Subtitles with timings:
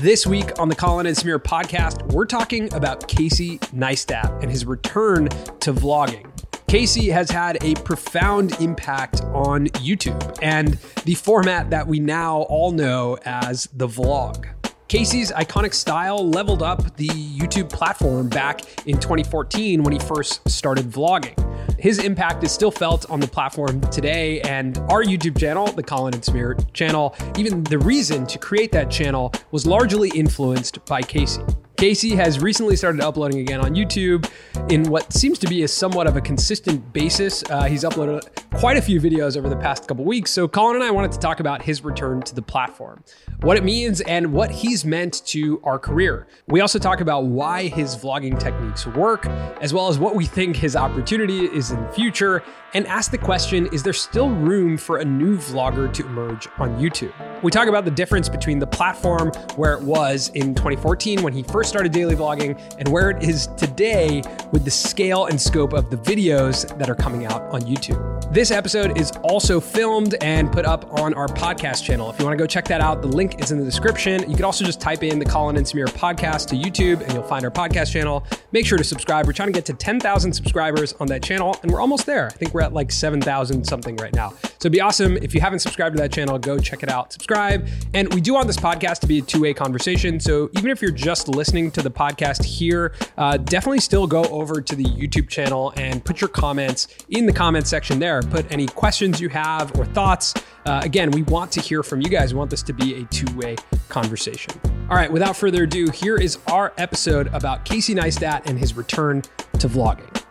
[0.00, 4.64] This week on the Colin and Samir podcast, we're talking about Casey Neistat and his
[4.64, 6.26] return to vlogging.
[6.68, 12.72] Casey has had a profound impact on YouTube and the format that we now all
[12.72, 14.48] know as the vlog.
[14.90, 20.86] Casey's iconic style leveled up the YouTube platform back in 2014 when he first started
[20.86, 21.38] vlogging.
[21.78, 26.14] His impact is still felt on the platform today, and our YouTube channel, the Colin
[26.14, 31.42] and Samir channel, even the reason to create that channel was largely influenced by Casey.
[31.76, 34.28] Casey has recently started uploading again on YouTube
[34.72, 37.44] in what seems to be a somewhat of a consistent basis.
[37.48, 40.30] Uh, he's uploaded quite a few videos over the past couple weeks.
[40.30, 43.02] So, Colin and I wanted to talk about his return to the platform,
[43.42, 46.26] what it means, and what he's meant to our career.
[46.48, 49.26] We also talk about why his vlogging techniques work,
[49.60, 52.42] as well as what we think his opportunity is in the future,
[52.74, 56.78] and ask the question is there still room for a new vlogger to emerge on
[56.78, 57.12] YouTube?
[57.42, 61.42] We talk about the difference between the platform where it was in 2014 when he
[61.42, 64.22] first started daily vlogging and where it is today
[64.52, 68.32] with the scale and scope of the videos that are coming out on YouTube.
[68.32, 72.10] This episode is also filmed and put up on our podcast channel.
[72.10, 74.20] If you want to go check that out, the link is in the description.
[74.30, 77.22] You can also just type in the Colin and Samir podcast to YouTube and you'll
[77.22, 78.24] find our podcast channel.
[78.52, 79.26] Make sure to subscribe.
[79.26, 82.26] We're trying to get to 10,000 subscribers on that channel and we're almost there.
[82.28, 84.30] I think we're at like 7,000 something right now.
[84.30, 85.16] So it'd be awesome.
[85.18, 87.68] If you haven't subscribed to that channel, go check it out, subscribe.
[87.94, 90.20] And we do want this podcast to be a two way conversation.
[90.20, 94.60] So even if you're just listening, to the podcast here, uh, definitely still go over
[94.60, 98.22] to the YouTube channel and put your comments in the comment section there.
[98.30, 100.34] Put any questions you have or thoughts.
[100.64, 102.32] Uh, again, we want to hear from you guys.
[102.32, 103.56] We want this to be a two way
[103.88, 104.52] conversation.
[104.88, 109.22] All right, without further ado, here is our episode about Casey Neistat and his return
[109.58, 110.24] to vlogging.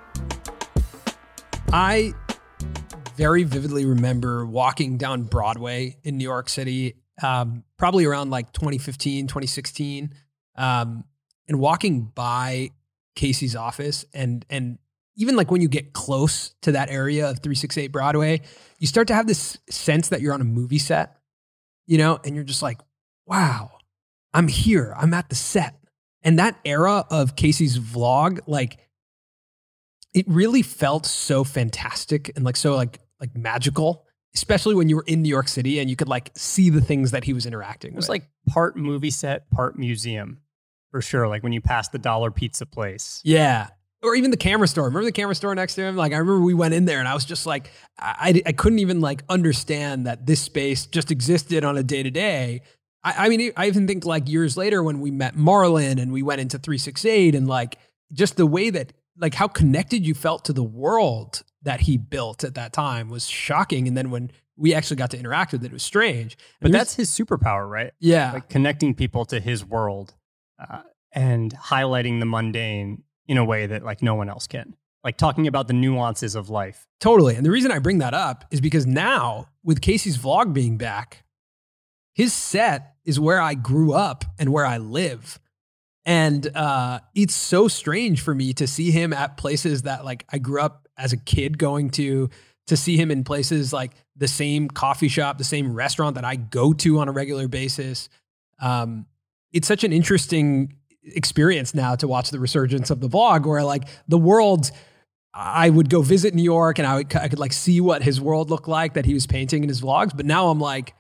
[1.72, 2.14] I
[3.16, 9.28] very vividly remember walking down Broadway in New York City, um, probably around like 2015,
[9.28, 10.14] 2016.
[10.56, 11.04] Um,
[11.50, 12.70] and walking by
[13.16, 14.78] Casey's office and and
[15.20, 18.42] even like when you get close to that area of 368 Broadway,
[18.80, 21.18] you start to have this sense that you're on a movie set,
[21.86, 22.80] you know, and you're just like,
[23.26, 23.70] wow,
[24.34, 24.96] I'm here.
[24.98, 25.76] I'm at the set.
[26.24, 28.78] And that era of Casey's vlog, like
[30.14, 35.06] it really felt so fantastic and like so like like magical, especially when you were
[35.06, 37.92] in New York City and you could like see the things that he was interacting
[37.92, 37.96] with.
[37.96, 38.22] It was with.
[38.22, 40.40] like part movie set, part museum
[40.92, 41.28] for sure.
[41.28, 43.22] Like when you pass the dollar pizza place.
[43.26, 43.68] Yeah.
[44.02, 44.86] Or even the camera store.
[44.86, 45.98] Remember the camera store next to him?
[45.98, 48.80] Like I remember we went in there and I was just like, I, I couldn't
[48.80, 52.62] even like understand that this space just existed on a day to day.
[53.04, 56.42] I mean, I even think like years later when we met Marlin and we went
[56.42, 57.78] into 368 and like
[58.12, 62.44] just the way that like how connected you felt to the world that he built
[62.44, 63.88] at that time was shocking.
[63.88, 66.38] And then when we actually got to interact with it, it was strange.
[66.62, 67.92] But that's his superpower, right?
[68.00, 70.14] yeah, Like connecting people to his world
[70.60, 70.82] uh,
[71.14, 74.76] and highlighting the mundane in a way that like no one else can.
[75.04, 76.88] Like talking about the nuances of life.
[77.00, 77.36] Totally.
[77.36, 81.24] And the reason I bring that up is because now, with Casey's vlog being back,
[82.14, 85.40] his set is where I grew up and where I live.
[86.06, 90.40] And uh, it's so strange for me to see him at places that like I
[90.40, 92.30] grew up as a kid going to,
[92.68, 96.36] to see him in places like the same coffee shop, the same restaurant that I
[96.36, 98.10] go to on a regular basis.
[98.60, 99.06] Um,
[99.54, 100.74] it's such an interesting
[101.04, 104.72] experience now to watch the resurgence of the vlog where like the world
[105.34, 108.20] I would go visit New York and I would I could like see what his
[108.20, 110.16] world looked like that he was painting in his vlogs.
[110.16, 110.96] But now I'm like,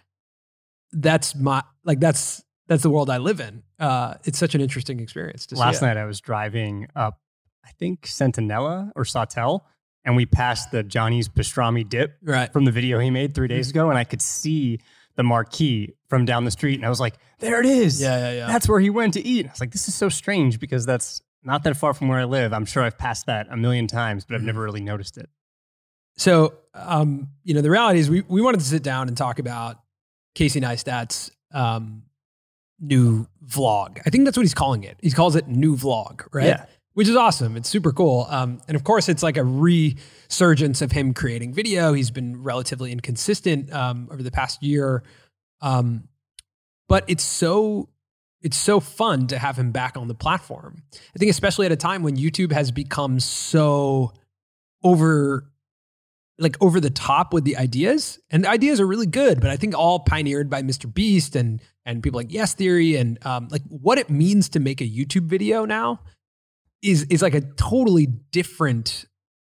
[0.92, 3.63] that's my like that's that's the world I live in.
[3.80, 7.19] Uh, it's such an interesting experience to Last night I was driving up,
[7.66, 9.62] I think Centinela or Sawtelle,
[10.06, 12.54] and we passed the Johnny's pastrami dip right?
[12.54, 14.80] from the video he made three days ago, and I could see
[15.19, 18.01] the marquee from down the street, and I was like, "There it is!
[18.01, 18.48] Yeah, yeah, yeah.
[18.48, 21.21] That's where he went to eat." I was like, "This is so strange because that's
[21.44, 22.54] not that far from where I live.
[22.54, 25.30] I'm sure I've passed that a million times, but I've never really noticed it."
[26.16, 29.39] So, um, you know, the reality is we, we wanted to sit down and talk
[29.39, 29.81] about
[30.36, 32.04] Casey Neistat's um,
[32.80, 34.00] new vlog.
[34.06, 34.95] I think that's what he's calling it.
[35.01, 36.45] He calls it new vlog, right?
[36.45, 36.66] Yeah.
[37.00, 37.56] Which is awesome.
[37.56, 38.28] It's super cool.
[38.30, 41.94] Um, and of course, it's like a resurgence of him creating video.
[41.94, 45.04] He's been relatively inconsistent um, over the past year,
[45.62, 46.10] um,
[46.90, 47.88] but it's so
[48.42, 50.84] it's so fun to have him back on the platform.
[50.94, 54.12] I think especially at a time when YouTube has become so
[54.84, 55.50] over
[56.38, 59.57] like over the top with the ideas and the ideas are really good but i
[59.57, 63.62] think all pioneered by mr beast and and people like yes theory and um, like
[63.68, 66.00] what it means to make a youtube video now
[66.81, 69.06] is is like a totally different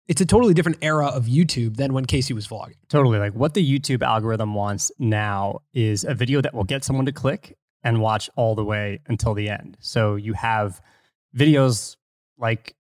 [0.09, 2.77] it's a totally different era of YouTube than when Casey was vlogging.
[2.89, 3.19] Totally.
[3.19, 7.13] Like what the YouTube algorithm wants now is a video that will get someone to
[7.13, 9.77] click and watch all the way until the end.
[9.81, 10.81] So you have
[11.37, 11.97] videos
[12.39, 12.75] like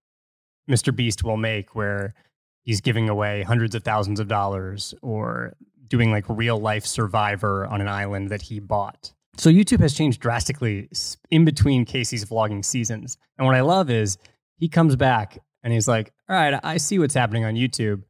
[0.70, 0.94] Mr.
[0.94, 2.14] Beast will make where
[2.62, 5.54] he's giving away hundreds of thousands of dollars or
[5.86, 9.12] doing like real life survivor on an island that he bought.
[9.36, 10.88] So YouTube has changed drastically
[11.30, 13.18] in between Casey's vlogging seasons.
[13.36, 14.18] And what I love is
[14.58, 18.02] he comes back and he's like, All right, I see what's happening on YouTube.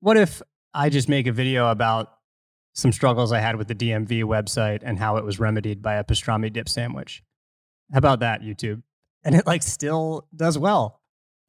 [0.00, 0.42] What if
[0.74, 2.12] I just make a video about
[2.74, 6.04] some struggles I had with the DMV website and how it was remedied by a
[6.04, 7.22] pastrami dip sandwich?
[7.92, 8.82] How about that, YouTube?
[9.24, 11.00] And it like still does well.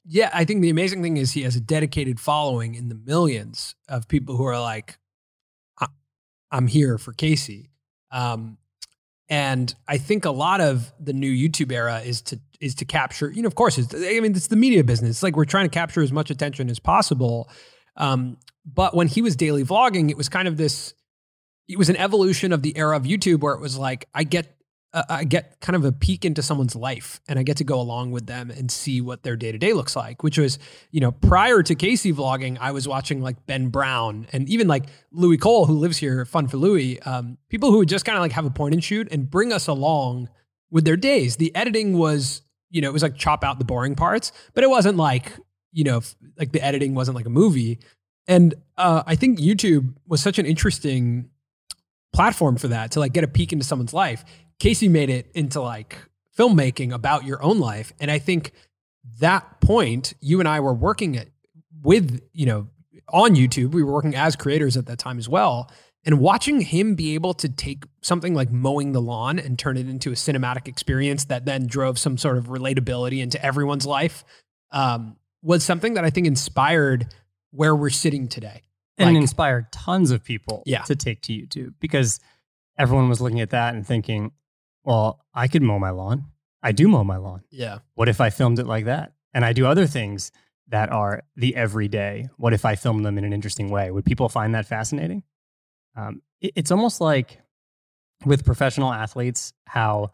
[0.08, 3.76] Yeah, I think the amazing thing is he has a dedicated following in the millions
[3.90, 5.00] of people who are like,
[6.52, 7.72] I'm here for Casey.
[8.12, 8.58] Um,
[9.30, 13.32] and I think a lot of the new YouTube era is to is to capture,
[13.32, 15.12] you know, of course, I mean, it's the media business.
[15.12, 17.50] It's like we're trying to capture as much attention as possible.
[17.98, 20.94] Um, but when he was daily vlogging, it was kind of this,
[21.68, 24.55] it was an evolution of the era of YouTube where it was like, I get
[24.96, 27.80] uh, I get kind of a peek into someone's life and I get to go
[27.80, 30.58] along with them and see what their day to day looks like, which was,
[30.90, 34.86] you know, prior to Casey vlogging, I was watching like Ben Brown and even like
[35.12, 38.22] Louis Cole, who lives here, Fun for Louis, um, people who would just kind of
[38.22, 40.30] like have a point and shoot and bring us along
[40.72, 41.36] with their days.
[41.36, 44.70] The editing was, you know, it was like chop out the boring parts, but it
[44.70, 45.34] wasn't like,
[45.74, 46.02] you know,
[46.40, 47.80] like the editing wasn't like a movie.
[48.30, 51.30] And uh, I think YouTube was such an interesting
[52.14, 54.24] platform for that to like get a peek into someone's life.
[54.60, 55.98] Casey made it into like
[56.38, 57.94] filmmaking about your own life.
[58.00, 58.52] And I think
[59.20, 61.32] that point, you and I were working it
[61.82, 62.68] with, you know,
[63.10, 63.72] on YouTube.
[63.72, 65.72] We were working as creators at that time as well.
[66.06, 69.90] And watching him be able to take something like mowing the lawn and turn it
[69.90, 74.24] into a cinematic experience that then drove some sort of relatability into everyone's life
[74.72, 77.08] um, was something that I think inspired
[77.52, 78.62] where we're sitting today.
[78.98, 80.84] And like, inspired tons of people yeah.
[80.84, 82.20] to take to YouTube because
[82.78, 84.32] everyone was looking at that and thinking,
[84.86, 86.26] well, I could mow my lawn.
[86.64, 87.42] I do mow my lawn.
[87.52, 87.80] Yeah.
[87.96, 89.14] What if I filmed it like that?
[89.34, 90.32] And I do other things
[90.70, 92.30] that are the everyday.
[92.38, 93.92] What if I filmed them in an interesting way?
[93.92, 95.24] Would people find that fascinating?
[95.96, 97.42] Um, it, it's almost like
[98.26, 100.12] with professional athletes, how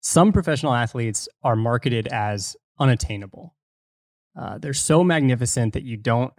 [0.00, 3.54] some professional athletes are marketed as unattainable.
[4.38, 6.32] Uh, they're so magnificent that you don't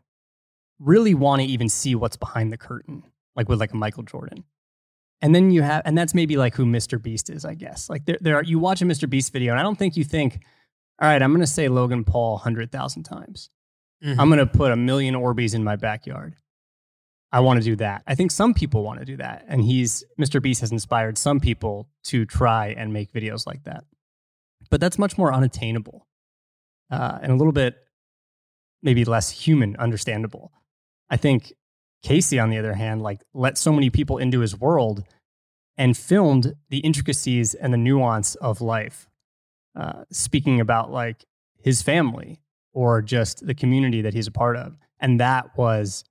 [0.80, 3.04] really want to even see what's behind the curtain,
[3.36, 4.44] like with like a Michael Jordan.
[5.22, 7.02] And then you have, and that's maybe like who Mr.
[7.02, 7.90] Beast is, I guess.
[7.90, 9.10] Like there, there are, you watch a Mr.
[9.10, 10.40] Beast video, and I don't think you think,
[11.02, 13.50] all right, I'm going to say Logan Paul 100,000 times.
[14.04, 14.20] Mm-hmm.
[14.20, 16.36] I'm going to put a million Orbeez in my backyard.
[17.32, 18.04] I want to do that.
[18.08, 19.46] I think some people want to do that.
[19.48, 20.42] And he's, Mr.
[20.42, 23.84] Beast has inspired some people to try and make videos like that.
[24.70, 26.08] But that's much more unattainable
[26.90, 27.76] uh, and a little bit
[28.82, 30.52] maybe less human, understandable.
[31.10, 31.54] I think
[32.06, 35.04] Casey, on the other hand, like let so many people into his world
[35.76, 39.08] and filmed the intricacies and the nuance of life,
[39.76, 41.26] uh, speaking about like
[41.64, 42.40] his family
[42.74, 44.78] or just the community that he's a part of.
[45.00, 46.04] And that was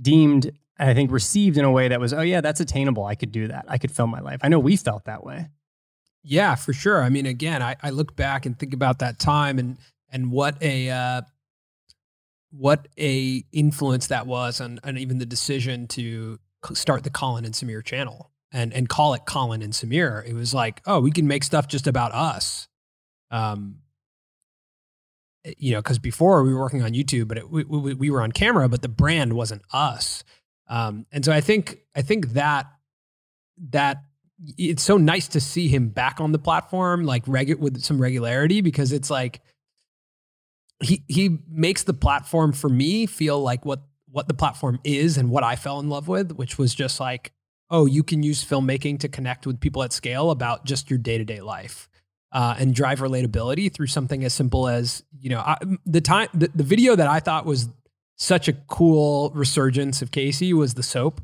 [0.00, 3.04] deemed, I think, received in a way that was, oh, yeah, that's attainable.
[3.04, 3.66] I could do that.
[3.68, 4.40] I could film my life.
[4.42, 5.48] I know we felt that way.
[6.22, 7.02] Yeah, for sure.
[7.02, 9.76] I mean, again, I, I look back and think about that time and
[10.12, 11.22] and what a uh,
[12.50, 16.38] what a influence that was on, on even the decision to
[16.72, 20.26] start the Colin and Samir channel and and call it Colin and Samir.
[20.26, 22.68] It was like, oh, we can make stuff just about us.
[23.30, 23.76] Um,
[25.44, 28.10] eh, you know, because before we were working on YouTube, but it, we, we, we
[28.10, 30.24] were on camera, but the brand wasn't us.
[30.68, 32.66] Um, and so I think I think that
[33.70, 34.02] that
[34.56, 38.60] it's so nice to see him back on the platform, like regu- with some regularity,
[38.60, 39.40] because it's like
[40.82, 45.30] he he makes the platform for me feel like what what the platform is and
[45.30, 47.32] what I fell in love with, which was just like,
[47.70, 51.18] oh, you can use filmmaking to connect with people at scale about just your day
[51.18, 51.88] to day life.
[52.32, 56.48] Uh, and drive relatability through something as simple as you know I, the time the,
[56.54, 57.68] the video that I thought was
[58.18, 61.20] such a cool resurgence of Casey was the soap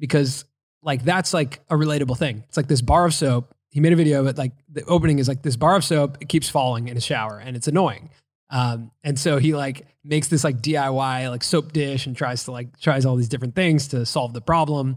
[0.00, 0.44] because
[0.82, 2.42] like that's like a relatable thing.
[2.48, 5.28] It's like this bar of soap he made a video, but like the opening is
[5.28, 8.10] like this bar of soap, it keeps falling in a shower and it's annoying.
[8.50, 12.52] Um, and so he like makes this like DIY like soap dish and tries to
[12.52, 14.96] like tries all these different things to solve the problem.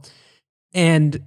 [0.74, 1.26] And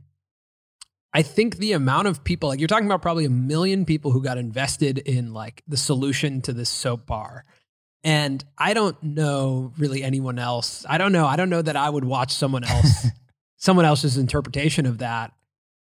[1.12, 4.22] I think the amount of people like you're talking about probably a million people who
[4.22, 7.44] got invested in like the solution to this soap bar.
[8.02, 10.84] And I don't know really anyone else.
[10.88, 11.26] I don't know.
[11.26, 13.06] I don't know that I would watch someone else
[13.56, 15.32] someone else's interpretation of that.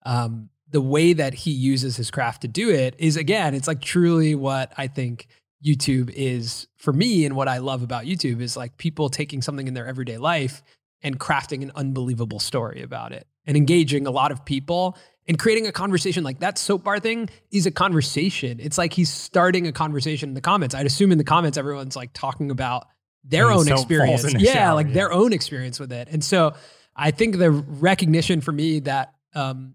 [0.04, 3.80] Um, the way that he uses his craft to do it is again, it's like
[3.80, 5.28] truly what I think
[5.64, 9.66] YouTube is for me and what I love about YouTube is like people taking something
[9.66, 10.62] in their everyday life
[11.02, 15.66] and crafting an unbelievable story about it and engaging a lot of people and creating
[15.66, 18.60] a conversation like that soap bar thing is a conversation.
[18.60, 20.74] It's like he's starting a conversation in the comments.
[20.74, 22.86] I'd assume in the comments everyone's like talking about
[23.24, 24.34] their And own experience.
[24.34, 24.94] Yeah, shower, like yeah.
[24.94, 26.08] their own experience with it.
[26.10, 26.54] And so
[26.94, 29.74] I think the recognition for me that um,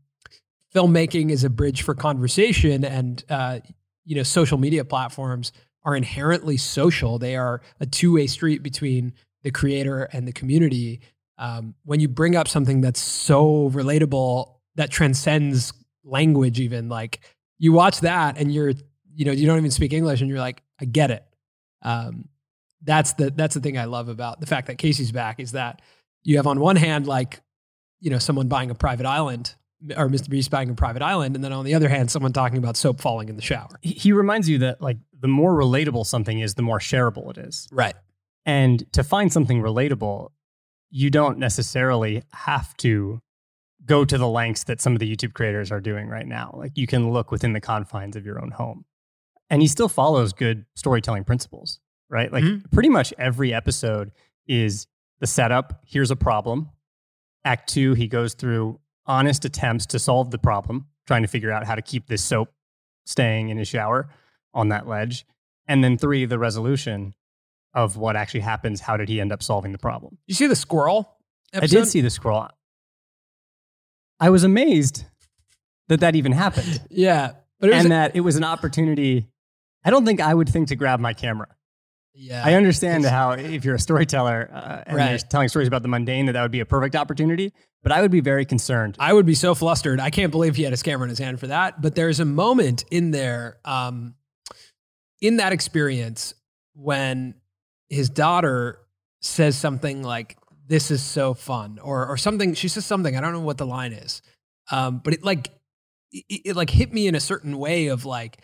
[0.74, 3.60] filmmaking is a bridge for conversation and uh,
[4.06, 5.52] you know social media platforms
[5.84, 7.20] are inherently social.
[7.20, 11.02] They are a two-way street between the creator and the community.
[11.38, 17.22] Um, when you bring up something that's so relatable that transcends language, even like
[17.58, 18.74] you watch that and you're
[19.16, 21.24] you know you don't even speak English and you're like I get it.
[21.82, 22.28] Um,
[22.82, 25.82] that's the that's the thing I love about the fact that Casey's back is that
[26.24, 27.42] you have on one hand like
[28.00, 29.56] you know someone buying a private island
[29.96, 30.30] or Mr.
[30.30, 33.00] Beast buying a private island, and then on the other hand, someone talking about soap
[33.00, 33.70] falling in the shower.
[33.82, 37.68] He- reminds you that like the more relatable something is, the more shareable it is.
[37.72, 37.96] Right.
[38.46, 40.30] And to find something relatable,
[40.90, 43.22] you don't necessarily have to
[43.86, 46.54] go to the lengths that some of the YouTube creators are doing right now.
[46.58, 48.86] Like you can look within the confines of your own home.
[49.50, 52.32] And he still follows good storytelling principles, right?
[52.32, 52.72] Like Mhm.
[52.72, 54.12] pretty much every episode
[54.48, 54.88] is
[55.20, 56.70] the setup, here's a problem.
[57.46, 61.66] Act 2, he goes through honest attempts to solve the problem, trying to figure out
[61.66, 62.50] how to keep this soap
[63.06, 64.08] staying in his shower
[64.54, 65.26] on that ledge.
[65.68, 67.14] And then 3, the resolution
[67.74, 68.82] of what actually happens.
[68.82, 70.18] How did he end up solving the problem?
[70.28, 71.18] You see the squirrel?
[71.54, 72.48] I did see the squirrel.
[74.20, 75.06] I was amazed
[75.88, 79.28] that that even happened Yeah, but it was and that it was an opportunity.
[79.84, 81.48] I don't think I would think to grab my camera.
[82.20, 82.44] Yeah.
[82.46, 85.10] I understand how if you're a storyteller uh, and Right.
[85.12, 87.54] you're telling stories about the mundane, that that would be a perfect opportunity.
[87.82, 88.98] But I would be very concerned.
[89.00, 90.02] I would be so flustered.
[90.02, 91.82] I can't believe he had his camera in his hand for that.
[91.82, 94.16] But there's a moment in there, um,
[95.22, 96.34] in that experience,
[96.74, 97.36] when
[97.88, 98.80] his daughter
[99.22, 102.54] says something like, "This is so fun," or or something.
[102.54, 103.16] She says something.
[103.16, 104.22] I don't know what the line is,
[104.72, 105.50] um, but it like
[106.12, 108.42] it, it like hit me in a certain way of like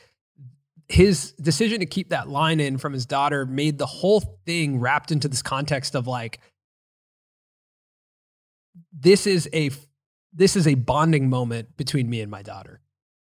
[0.88, 5.12] his decision to keep that line in from his daughter made the whole thing wrapped
[5.12, 6.40] into this context of like
[8.94, 9.72] this is a
[10.34, 12.82] this is a bonding moment between me and my daughter.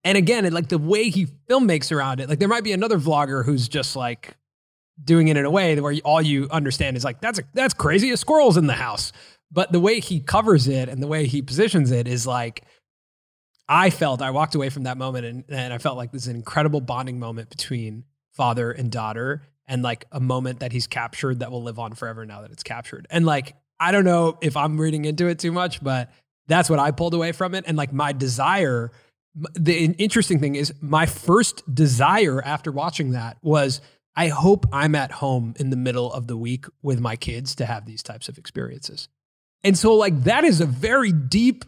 [0.04, 2.72] And again, it, like the way he film makes around it, like there might be
[2.72, 4.36] another vlogger who's just like
[5.04, 8.12] doing it in a way where all you understand is like that's a, that's crazy.
[8.12, 9.12] A squirrel's in the house.
[9.51, 12.63] But the way he covers it and the way he positions it is like
[13.70, 16.28] I felt I walked away from that moment and, and I felt like this is
[16.30, 21.40] an incredible bonding moment between father and daughter and like a moment that he's captured
[21.40, 23.08] that will live on forever now that it's captured.
[23.10, 26.12] And like I don't know if I'm reading into it too much, but
[26.48, 27.66] that's what I pulled away from it.
[27.68, 28.92] And like my desire,
[29.54, 33.82] the interesting thing is my first desire after watching that was
[34.16, 37.66] I hope I'm at home in the middle of the week with my kids to
[37.66, 39.10] have these types of experiences.
[39.64, 41.66] And so like that is a very deep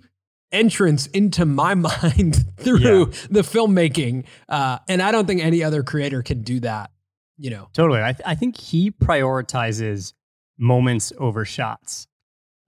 [0.52, 3.06] entrance into my mind through Yeah.
[3.30, 4.26] the filmmaking.
[4.48, 6.92] Uh, and I don't think any other creator can do that,
[7.38, 7.70] you know.
[7.74, 8.02] Totally.
[8.02, 10.14] I, th- I think he prioritizes
[10.58, 12.08] moments over shots.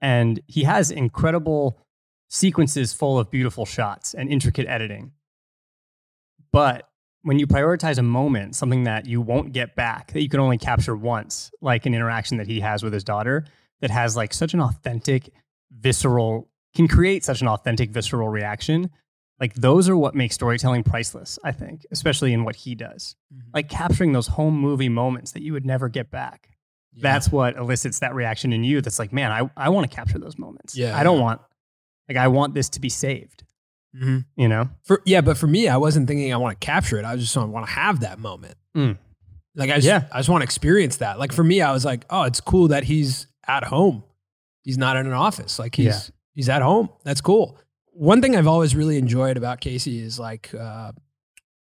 [0.01, 1.77] And he has incredible
[2.29, 5.11] sequences full of beautiful shots and intricate editing.
[6.51, 6.87] But
[7.23, 10.57] when you prioritize a moment, something that you won't get back, that you can only
[10.57, 13.45] capture once, like an interaction that he has with his daughter,
[13.81, 15.29] that has like such an authentic,
[15.71, 18.89] visceral, can create such an authentic, visceral reaction.
[19.39, 23.15] Like those are what make storytelling priceless, I think, especially in what he does
[23.53, 26.49] like capturing those home movie moments that you would never get back.
[26.93, 27.01] Yeah.
[27.03, 28.81] That's what elicits that reaction in you.
[28.81, 30.75] That's like, man, I, I want to capture those moments.
[30.77, 30.95] Yeah.
[30.97, 31.39] I don't want,
[32.09, 33.43] like, I want this to be saved,
[33.95, 34.25] Mhm.
[34.35, 34.69] you know?
[34.83, 37.05] For yeah, but for me, I wasn't thinking I want to capture it.
[37.05, 38.55] I just want to have that moment.
[38.75, 38.97] Mm.
[39.55, 40.03] Like I just, Yeah.
[40.11, 41.17] I just want to experience that.
[41.17, 44.03] Like for me, I was like, oh, it's cool that he's at home.
[44.63, 45.57] He's not in an office.
[45.57, 46.11] Like he's.
[46.33, 46.89] He's at home.
[47.03, 47.57] That's cool.
[47.93, 50.93] One thing I've always really enjoyed about Casey is like uh,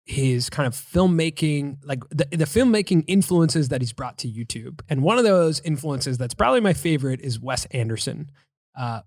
[0.05, 4.81] his kind of filmmaking, like the, the filmmaking influences that he's brought to YouTube.
[4.89, 8.31] And one of those influences that's probably my favorite is Wes Anderson.
[8.77, 9.01] Uh,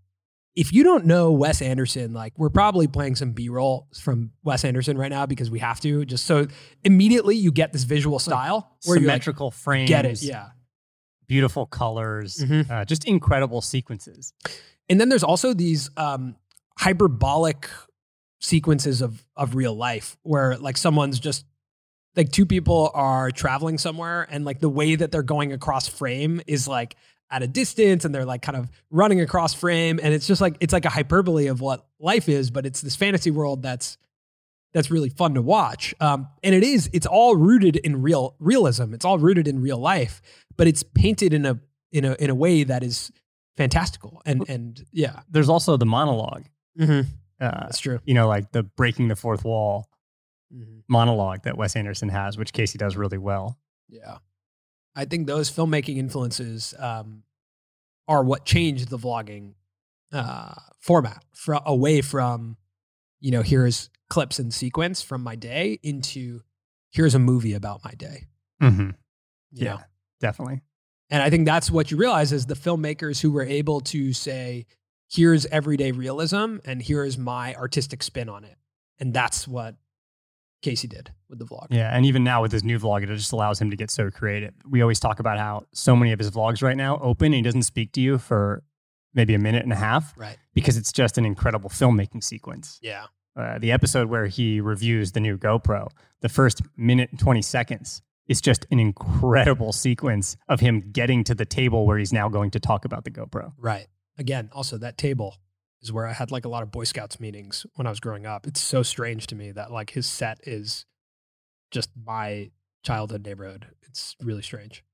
[0.56, 4.64] if you don't know Wes Anderson, like we're probably playing some B roll from Wes
[4.64, 6.46] Anderson right now because we have to, just so
[6.84, 9.88] immediately you get this visual style where you like, Symmetrical frames.
[9.88, 10.20] get it.
[10.22, 10.48] Yeah.
[11.28, 12.38] Beautiful colors.
[12.38, 12.68] Mhm.
[12.70, 14.32] Uh, just incredible sequences.
[14.88, 16.36] And then there's also these um,
[16.78, 17.68] hyperbolic
[18.40, 21.44] sequences of of real life where like someone's just
[22.16, 26.40] like two people are traveling somewhere and like the way that they're going across frame
[26.46, 26.96] is like
[27.30, 30.00] at a distance and they're like kind of running across frame.
[30.02, 32.96] And it's just like it's like a hyperbole of what life is but it's this
[32.96, 33.98] fantasy world that's
[34.72, 35.94] that's really fun to watch.
[36.00, 38.94] Um, and it is it's all rooted in real realism.
[38.94, 40.22] It's all rooted in real life
[40.56, 41.58] but it's painted in a
[41.92, 43.10] in a in a way that is
[43.58, 46.44] fantastical and and yeah There's also the monologue.
[46.78, 47.00] mm-hmm.
[47.40, 49.88] Uh, that's true you know, like the breaking the fourth wall
[50.50, 50.82] Mhm.
[50.88, 53.58] monologue that Wes Anderson has, which Casey does really well.
[53.86, 54.16] Yeah.
[54.96, 57.24] I think those filmmaking influences um,
[58.06, 59.52] are what changed the vlogging
[60.10, 62.56] uh, format fro- away from,
[63.20, 66.40] you know, here's clips and sequence from my day into
[66.90, 68.26] here's a movie about my day.
[68.62, 68.90] Mm-hmm.
[69.52, 69.74] Yeah.
[69.74, 69.80] know?
[70.20, 70.62] Definitely.
[71.10, 74.66] And I think that's what you realize is the filmmakers who were able to say,
[75.10, 78.56] here's everyday realism and here's my artistic spin on it.
[79.00, 79.76] And that's what
[80.60, 81.68] Casey did with the vlog.
[81.70, 84.10] Yeah, and even now with his new vlog, it just allows him to get so
[84.10, 84.52] creative.
[84.68, 87.42] We always talk about how so many of his vlogs right now open and he
[87.42, 88.62] doesn't speak to you for
[89.14, 90.36] maybe a minute and a half Right.
[90.54, 92.78] because it's just an incredible filmmaking sequence.
[92.82, 93.06] Yeah.
[93.36, 95.88] Uh, the episode where he reviews the new GoPro,
[96.20, 101.34] the first minute and 20 seconds is just an incredible sequence of him getting to
[101.34, 103.52] the table where he's now going to talk about the GoPro.
[103.56, 103.86] Right.
[104.18, 105.36] Again, also that table
[105.80, 108.26] is where I had like a lot of Boy Scouts meetings when I was growing
[108.26, 108.46] up.
[108.46, 110.84] It's so strange to me that like his set is
[111.70, 112.50] just my
[112.84, 113.66] childhood neighborhood.
[113.82, 114.84] It's really strange.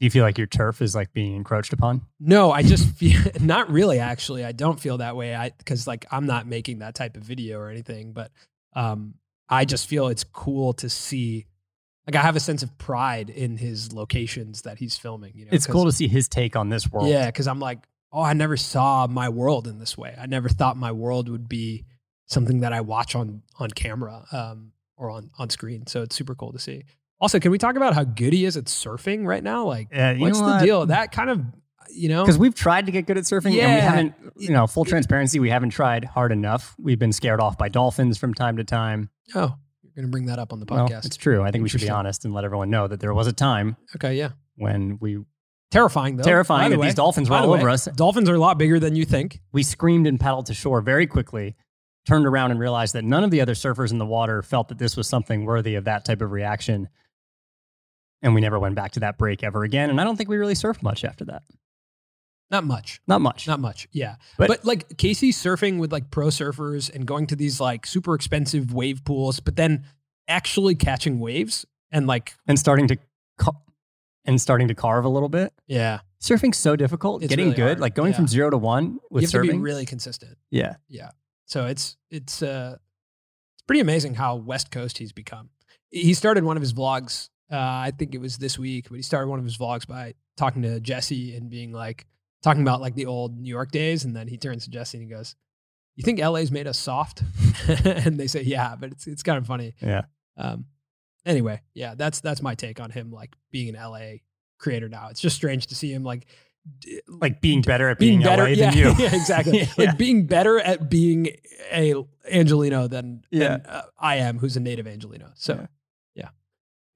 [0.00, 2.02] Do you feel like your turf is like being encroached upon?
[2.20, 4.44] No, I just feel not really actually.
[4.44, 5.34] I don't feel that way.
[5.34, 8.30] I cuz like I'm not making that type of video or anything, but
[8.74, 9.14] um
[9.48, 11.46] I just feel it's cool to see
[12.08, 15.50] like I have a sense of pride in his locations that he's filming, you know.
[15.52, 17.08] It's cool to see his take on this world.
[17.08, 17.80] Yeah, because I'm like,
[18.12, 20.14] oh, I never saw my world in this way.
[20.18, 21.84] I never thought my world would be
[22.26, 25.86] something that I watch on on camera um, or on on screen.
[25.86, 26.84] So it's super cool to see.
[27.20, 29.66] Also, can we talk about how good he is at surfing right now?
[29.66, 30.62] Like, Yeah, what's the what?
[30.62, 30.86] deal?
[30.86, 31.42] That kind of,
[31.90, 34.66] you know, because we've tried to get good at surfing and we haven't you know
[34.66, 38.56] full transparency we haven't tried hard enough we've been scared off by dolphins from time
[38.56, 39.56] to time oh,
[39.98, 41.04] going to bring that up on the well podcast.
[41.06, 43.26] it's true i think we should be honest and let everyone know that there was
[43.26, 45.18] a time okay, yeah, when we
[45.72, 46.22] terrifying though.
[46.22, 48.58] terrifying the that way- these dolphins were all way, over us Dolphins are a lot
[48.58, 49.40] bigger than you think.
[49.52, 51.56] we screamed and paddled to shore very quickly
[52.06, 54.78] turned around and realized that none of the other surfers in the water felt that
[54.78, 56.88] this was something worthy of that type of reaction
[58.22, 60.36] and we never went back to that break ever again and i don't think we
[60.36, 61.42] really surfed much after that
[62.50, 63.00] Not much.
[63.06, 63.88] not much Not much.
[63.92, 64.16] Yeah.
[64.38, 68.14] But- But, like Casey surfing with like pro surfers and going to these like super
[68.14, 69.84] expensive wave pools, but then
[70.26, 72.96] actually catching waves and like, and starting to
[73.38, 73.52] ca-
[74.24, 77.62] and starting to carve a little bit yeah, surfing's so difficult It's getting really good
[77.64, 78.16] hard, like going yeah.
[78.16, 80.36] from zero to one with you have to surfing be really consistent.
[80.50, 80.76] Yeah.
[80.88, 81.10] Yeah
[81.46, 82.76] So it's, it's, uh,
[83.54, 85.50] it's pretty amazing how West Coast he's become.
[85.90, 87.30] He started one of his vlogs.
[87.50, 90.12] Uh, I think it was this week, but he started one of his vlogs by
[90.36, 92.06] talking to Jesse and being like,
[92.42, 94.04] talking about like the old New York days.
[94.04, 95.34] And then he turns to Jesse and he goes,
[95.96, 97.22] you think LA's made us soft?
[97.84, 99.74] and they say, yeah, but it's, it's kind of funny.
[99.80, 100.02] yeah
[100.36, 100.66] Um,
[101.26, 104.18] anyway, yeah, that's that's my take on him, like being an LA
[104.58, 105.08] creator now.
[105.08, 106.26] It's just strange to see him like
[106.80, 108.42] d- like being better at being being, better.
[108.44, 109.58] LA yeah, than you yeah, exactly.
[109.62, 109.66] Yeah.
[109.76, 111.28] Like being better at being
[111.72, 111.94] a
[112.30, 113.56] Angelino than, Yeah.
[113.58, 115.32] than uh, I am, who's a native Angelino.
[115.34, 115.54] So.
[115.54, 115.60] Yeah.
[115.60, 115.66] Yeah.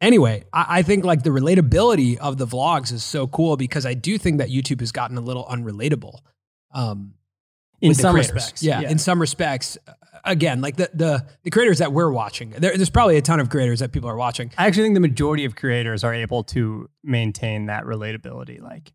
[0.02, 3.94] Anyway, I, I think like the relatability of the vlogs is so cool because I
[3.94, 6.18] do think that YouTube has gotten a little unrelatable.
[6.74, 7.14] Um,
[7.80, 9.78] in some respects Yeah, in some respects.
[9.86, 9.92] uh,
[10.24, 13.50] Again, like the the the creators that we're watching, there, there's probably a ton of
[13.50, 14.52] creators that people are watching.
[14.56, 18.60] I actually think the majority of creators are able to maintain that relatability.
[18.62, 18.92] Like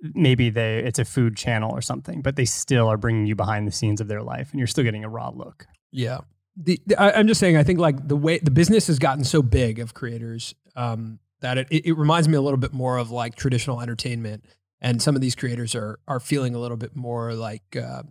[0.00, 3.66] maybe they it's a food channel or something, but they still are bringing you behind
[3.66, 5.66] the scenes of their life, and you're still getting a raw look.
[5.90, 6.18] Yeah.
[6.56, 9.24] The, the- I, I'm just saying, I think like the way the business has gotten
[9.24, 12.96] so big of creators um, that it, it, it reminds me a little bit more
[12.98, 14.44] of like traditional entertainment.
[14.80, 18.02] And some of these creators are are feeling a little bit more like uh,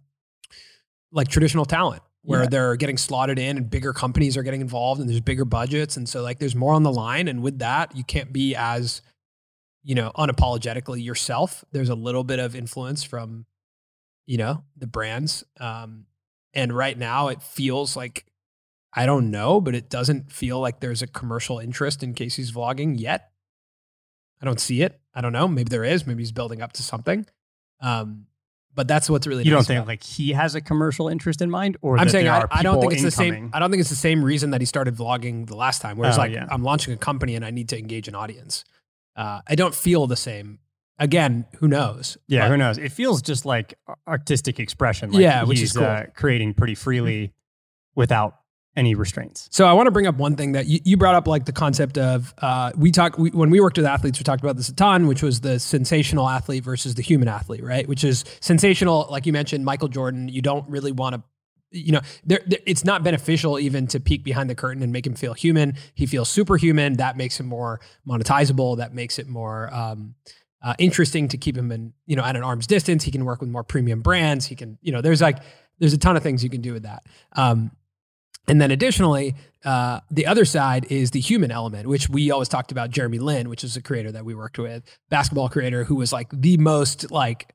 [1.11, 2.49] like traditional talent, where Yeah.
[2.49, 6.09] they're getting slotted in, and bigger companies are getting involved, and there's bigger budgets, and
[6.09, 7.27] so like there's more on the line.
[7.27, 9.01] And with that, you can't be as
[9.83, 11.63] you know unapologetically yourself.
[11.71, 13.45] There's a little bit of influence from
[14.25, 15.43] you know the brands.
[15.59, 16.05] Um,
[16.55, 18.25] and right now, it feels like
[18.95, 22.99] I don't know, but it doesn't feel like there's a commercial interest in Casey's vlogging
[22.99, 23.31] yet.
[24.41, 24.99] I don't see it.
[25.15, 25.47] I don't know.
[25.47, 26.05] Maybe there is.
[26.05, 27.25] Maybe he's building up to something.
[27.79, 28.27] Um,
[28.75, 31.77] But that's what's really You don't think like he has a commercial interest in mind,
[31.81, 33.51] or I'm saying I, I don't think it's the same.
[33.53, 35.97] I don't think it's the same reason that he started vlogging the last time.
[35.97, 36.47] Where it's Oh, like yeah.
[36.49, 38.63] I'm launching a company and I need to engage an audience.
[39.15, 40.57] Uh, I don't feel the same.
[40.99, 42.17] Again, who knows?
[42.27, 42.77] Yeah, But- who knows?
[42.79, 43.75] It feels just like
[44.07, 45.11] artistic expression.
[45.11, 45.85] Like Yeah, which is he's, cool.
[45.85, 47.33] uh, creating pretty freely
[47.95, 48.37] without
[48.75, 49.47] any restraints.
[49.51, 51.51] So I want to bring up one thing that you, you brought up, like the
[51.51, 54.69] concept of uh, we talk we, when we worked with athletes, we talked about this
[54.69, 57.87] a ton, which was the sensational athlete versus the human athlete, right?
[57.87, 60.27] Which is sensational, like you mentioned, Michael Jordan.
[60.27, 61.23] You don't really want to,
[61.71, 65.33] you know, it's not beneficial even to peek behind the curtain and make him feel
[65.33, 65.75] human.
[65.93, 66.93] He feels superhuman.
[66.93, 68.77] That makes him more monetizable.
[68.77, 69.73] That makes it more.
[69.73, 70.15] Um,
[70.63, 73.03] uh, interesting to keep him in, you know, at an arm's distance.
[73.03, 74.45] He can work with more premium brands.
[74.45, 75.39] He can, you know, there's like,
[75.79, 77.03] there's a ton of things you can do with that.
[77.33, 77.71] Um,
[78.47, 82.71] and then additionally, uh, the other side is the human element, which we always talked
[82.71, 82.89] about.
[82.89, 86.27] Jeremy Lin, which is a creator that we worked with, basketball creator who was like
[86.33, 87.53] the most like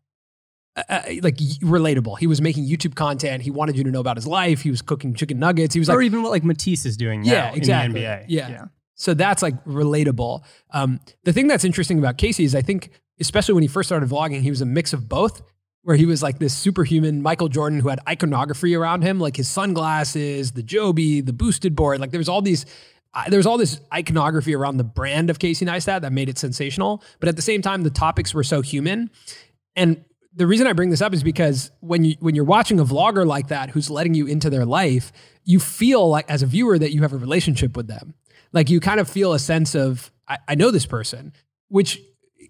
[0.77, 2.19] uh, uh, like relatable.
[2.19, 3.43] He was making YouTube content.
[3.43, 4.63] He wanted you to know about his life.
[4.63, 5.75] He was cooking chicken nuggets.
[5.75, 8.05] He was like or even what like Matisse is doing now Yeah, exactly.
[8.05, 8.25] in the NBA.
[8.29, 8.65] Yeah.
[8.95, 10.43] so that's like relatable.
[10.71, 14.09] Um, the thing that's interesting about Casey is I think, especially when he first started
[14.09, 15.43] vlogging, he was a mix of both,
[15.89, 19.49] where he was like this superhuman Michael Jordan who had iconography around him, like his
[19.49, 21.99] sunglasses, the Joby, the boosted board.
[21.99, 22.67] Like there was all these,
[23.15, 26.37] uh, there was all this iconography around the brand of Casey Neistat that made it
[26.37, 27.03] sensational.
[27.21, 29.09] But at the same time, the topics were so human.
[29.77, 32.85] And the reason I bring this up is because when you when you're watching a
[32.85, 35.11] vlogger like that who's letting you into their life,
[35.45, 38.13] you feel like as a viewer that you have a relationship with them.
[38.53, 41.33] Like you kind of feel a sense of I, I know this person,
[41.69, 41.99] which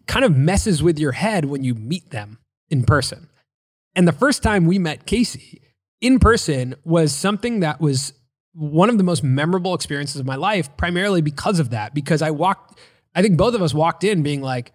[0.09, 3.27] kind of messes with your head when you meet them in person.
[3.98, 5.61] And the first time we met Casey
[6.00, 8.12] in person was something that was
[8.52, 11.94] one of the most memorable experiences of my life, primarily because of that.
[11.94, 12.78] Because I walked,
[13.12, 14.72] I think both of us walked in being like,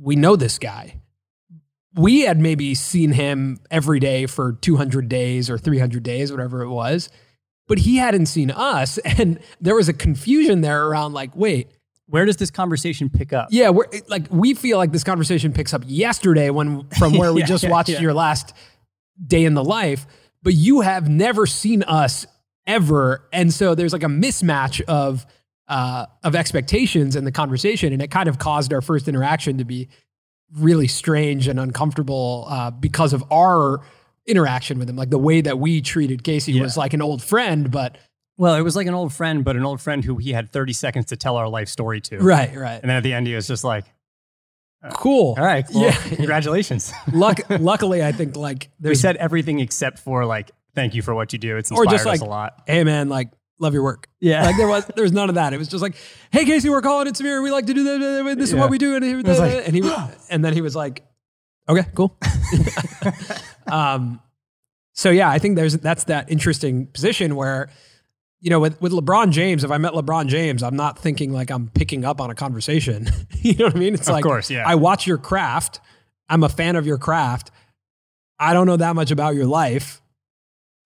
[0.00, 1.00] we know this guy.
[1.96, 6.68] We had maybe seen him every day for 200 days or 300 days, whatever it
[6.68, 7.08] was,
[7.66, 9.00] but he hadn't seen us.
[9.18, 11.72] And there was a confusion there around like, wait,
[12.08, 13.48] Where does this conversation pick up?
[13.50, 17.40] yeah, we're like we feel like this conversation picks up yesterday when from where we
[17.42, 18.00] Yeah, just yeah, watched yeah.
[18.00, 18.52] your last
[19.26, 20.06] day in the life,
[20.42, 22.26] but you have never seen us
[22.66, 25.26] ever, and so there's like a mismatch of
[25.68, 29.64] uh, of expectations in the conversation, and it kind of caused our first interaction to
[29.64, 29.88] be
[30.54, 33.80] really strange and uncomfortable uh, because of our
[34.26, 37.70] interaction with him, like the way that we treated Casey was like an old friend,
[37.70, 37.98] but
[38.38, 40.72] Well, it was like an old friend, but an old friend who he had 30
[40.74, 42.18] seconds to tell our life story to.
[42.18, 43.84] right, right, And then at the end, he was just like,
[44.94, 45.34] cool.
[45.38, 45.96] all right, well, Yeah.
[45.96, 46.92] congratulations.
[47.12, 51.32] Luck, luckily, I think like we said everything except for like, thank you for what
[51.32, 51.56] you do.
[51.56, 52.62] It's Or inspired just us a lot.
[52.66, 54.08] hey man, like love your work.
[54.20, 54.44] Yeah.
[54.44, 55.54] Like there was there was none of that.
[55.54, 55.96] It was just like,
[56.30, 57.42] hey Casey, we're Colin and Samir.
[57.42, 58.36] We like to do that.
[58.36, 58.94] This is what we do.
[58.94, 59.82] And he, was like, and he
[60.28, 61.02] and then he was like,
[61.68, 62.16] okay, cool.
[63.66, 64.20] um,
[64.92, 67.70] so yeah, I think there's that's that interesting position where,
[68.46, 71.50] you know, with with LeBron James, if I met LeBron James, I'm not thinking like
[71.50, 73.08] I'm picking up on a conversation.
[73.40, 73.94] you know what I mean?
[73.94, 74.62] It's Of like, course, yeah.
[74.64, 75.80] I watch your craft.
[76.28, 77.50] I'm a fan of your craft.
[78.38, 80.00] I don't know that much about your life.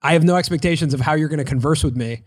[0.00, 2.22] I have no expectations of how you're going to converse with me.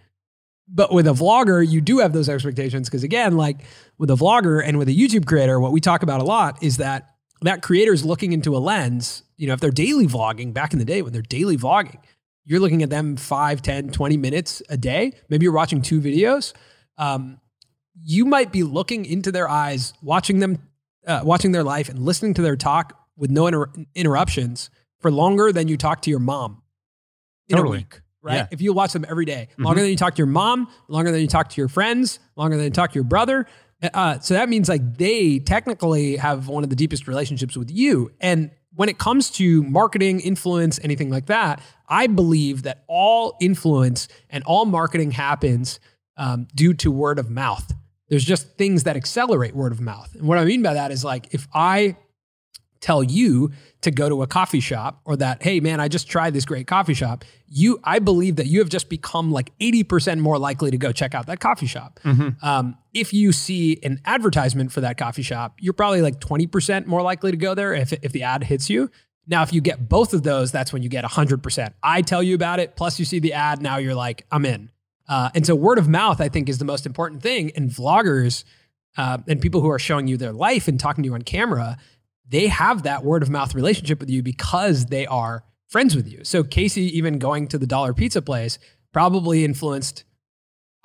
[0.67, 3.57] But with a vlogger, you do have those expectations because again, like
[3.97, 6.77] with a vlogger and with a YouTube creator, what we talk about a lot is
[6.77, 7.09] that
[7.41, 9.23] that creator is looking into a lens.
[9.37, 11.97] You know, if they're daily vlogging back in the day when they're daily vlogging,
[12.45, 15.13] you're looking at them 5, 10, 20 minutes a day.
[15.29, 16.53] Maybe you're watching two videos.
[16.97, 17.39] Um,
[18.01, 20.59] you might be looking into their eyes, watching them,
[21.07, 25.51] uh, watching their life and listening to their talk with no inter- interruptions for longer
[25.51, 26.61] than you talk to your mom
[27.47, 27.77] in Totally.
[27.77, 28.35] a week, right?
[28.35, 28.47] Yeah.
[28.51, 31.21] If you watch them every day, longer than you talk to your mom, longer than
[31.21, 33.45] you talk to your friends, longer than you talk to your brother.
[33.93, 38.11] Uh, so that means like they technically have one of the deepest relationships with you.
[38.21, 44.07] And when it comes to marketing, influence, anything like that, I believe that all influence
[44.29, 45.79] and all marketing happens
[46.17, 47.73] um, due to word of mouth.
[48.09, 50.13] There's just things that accelerate word of mouth.
[50.15, 51.97] And what I mean by that is like if I
[52.83, 56.33] tell you to go to a coffee shop or that hey man i just tried
[56.33, 57.23] this great coffee shop.
[57.47, 61.15] You i believe that you have just become like 80% more likely to go check
[61.15, 62.01] out that coffee shop.
[62.41, 67.01] Um, if you see an advertisement for that coffee shop you're probably like 20% more
[67.01, 68.91] likely to go there if, if the ad hits you.
[69.27, 72.35] Now if you get both of those that's when you get 100% i tell you
[72.35, 74.69] about it plus you see the ad now you're like i'm in.
[75.07, 78.43] Uh, and so word of mouth i think is the most important thing and vloggers
[78.97, 81.77] uh, and people who are showing you their life and talking to you on camera
[82.27, 86.23] they have that word of mouth relationship with you because they are friends with you.
[86.23, 88.59] So Casey, even going to the dollar pizza place,
[88.93, 90.03] probably influenced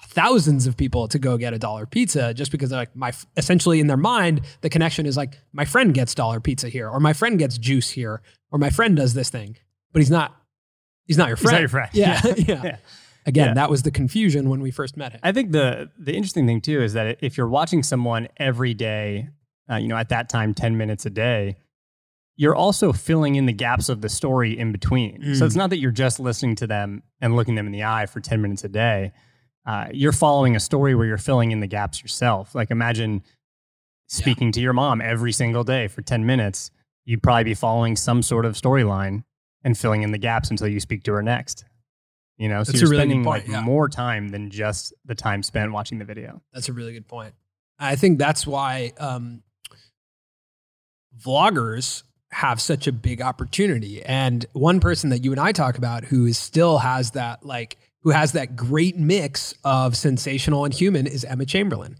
[0.08, 3.88] thousands of people to go get a dollar pizza just because like my essentially in
[3.88, 7.36] their mind the connection is like my friend gets dollar pizza here or my friend
[7.38, 8.22] gets juice here
[8.52, 9.56] or my friend does this thing,
[9.92, 10.34] but he's not.
[11.04, 11.60] He's not your He's not friend.
[11.62, 11.90] your friend.
[11.94, 12.34] Yeah, Yeah.
[12.36, 12.62] yeah.
[12.64, 12.76] Yeah.
[13.26, 13.54] Again, Yeah.
[13.54, 15.20] that was the confusion when we first met him.
[15.22, 19.28] I think the the interesting thing too is that if you're watching someone every day,
[19.70, 21.56] uh, you know, at that time, ten minutes a day,
[22.36, 25.34] you're also filling in the gaps of the story in between.
[25.34, 25.46] So Mm.
[25.46, 28.20] it's not that you're just listening to them and looking them in the eye for
[28.20, 29.12] ten minutes a day.
[29.66, 32.54] Uh, you're following a story where you're filling in the gaps yourself.
[32.54, 33.22] Like imagine
[34.06, 36.70] speaking to your mom every single day for ten minutes.
[37.04, 39.24] You'd probably be following some sort of storyline
[39.64, 41.64] and filling in the gaps until you speak to her next.
[42.36, 43.60] You know, so That's you're really spending point, like yeah.
[43.62, 46.40] more time than just the time spent watching the video.
[46.52, 47.34] That's a really good point.
[47.80, 49.42] I think that's why um,
[51.24, 54.02] vloggers have such a big opportunity.
[54.02, 57.78] And one person that you and I talk about who is still has that like
[58.02, 61.96] who has that great mix of sensational and human is Emma Chamberlain.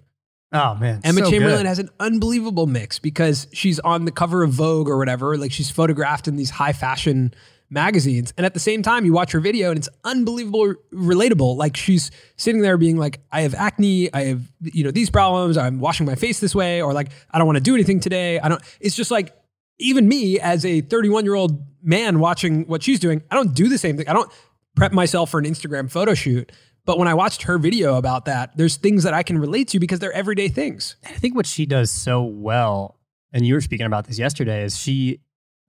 [0.53, 1.67] Oh man, Emma so Chamberlain good.
[1.67, 5.37] has an unbelievable mix because she's on the cover of Vogue or whatever.
[5.37, 7.35] Like she's photographed in these high fashion
[7.71, 8.33] magazines.
[8.37, 11.57] And at the same time, you watch her video and it's unbelievable relatable.
[11.57, 15.57] Like she's sitting there being like, I have acne, I have, you know, these problems,
[15.57, 18.39] I'm washing my face this way, or like, I don't want to do anything today.
[18.41, 19.35] I don't, it's just like,
[19.79, 23.69] even me as a 31 year old man watching what she's doing, I don't do
[23.69, 24.09] the same thing.
[24.09, 24.31] I don't
[24.75, 26.51] prep myself for an Instagram photo shoot.
[26.85, 29.79] But when I watched her video about that, there's things that I can relate to
[29.79, 30.97] because they're everyday things.
[31.05, 32.99] I think what she does so well,
[33.31, 35.21] and you were speaking about this yesterday, is she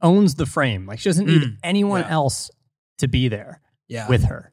[0.02, 0.86] owns the frame.
[0.86, 2.10] Like she doesn't need Mm, anyone yeah.
[2.12, 2.50] else
[3.00, 4.08] to be there Yeah.
[4.08, 4.52] with her.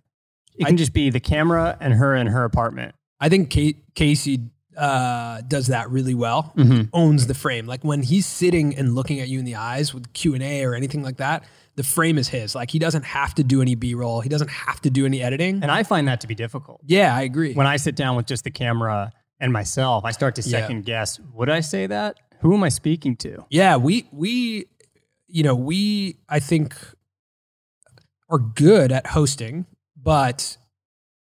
[0.58, 2.94] It I- can just be the camera and her in her apartment.
[3.20, 4.40] I think Kate, Casey
[4.76, 6.52] uh, does that really well.
[6.56, 6.88] Mm-hmm.
[6.92, 7.66] Owns the frame.
[7.66, 10.64] Like when he's sitting and looking at you in the eyes with Q and A
[10.64, 11.44] or anything like that,
[11.76, 12.54] the frame is his.
[12.54, 14.20] Like he doesn't have to do any B roll.
[14.20, 15.62] He doesn't have to do any editing.
[15.62, 16.82] And I find that to be difficult.
[16.84, 17.54] yeah, I agree.
[17.54, 20.60] When I sit down with just the camera and myself, I start to Yeah.
[20.60, 22.16] second guess, would I say that?
[22.40, 23.46] Who am I speaking to?
[23.48, 24.66] Yeah, we we
[25.28, 26.74] you know, we I think
[28.28, 29.66] are good at hosting,
[30.00, 30.56] but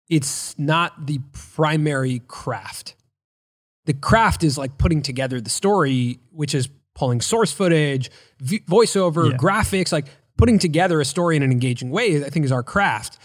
[0.10, 2.96] it's not the primary craft.
[3.86, 8.12] The craft is like putting together the story, which is pulling source footage,
[8.44, 9.38] voiceover, Yeah.
[9.38, 13.18] graphics, like putting together a story in an engaging way, I think is our craft.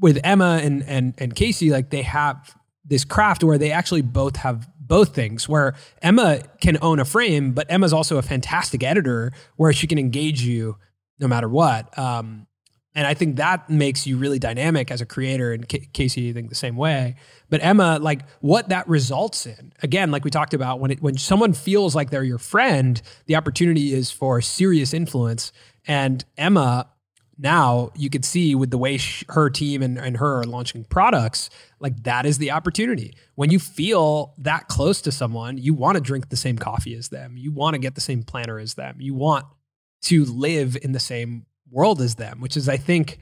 [0.00, 2.54] With Emma and and and Casey, like they have
[2.84, 7.52] this craft where they actually both have both things where Emma can own a frame,
[7.52, 10.76] but Emma's also a fantastic editor where she can engage you
[11.20, 11.96] no matter what.
[11.98, 12.46] Um,
[12.94, 15.52] and I think that makes you really dynamic as a creator.
[15.52, 17.14] And Ca- Casey, I think the same way.
[17.48, 21.16] But Emma, like what that results in, again, like we talked about, when it when
[21.16, 25.52] someone feels like they're your friend, the opportunity is for serious influence.
[25.86, 26.88] And Emma,
[27.38, 30.84] now you could see with the way sh- her team and, and her are launching
[30.84, 33.16] products, like that is the opportunity.
[33.36, 37.08] When you feel that close to someone, you want to drink the same coffee as
[37.10, 37.36] them.
[37.36, 38.96] You want to get the same planner as them.
[38.98, 39.46] You want
[40.02, 43.18] to live in the same world as them, which is, I think,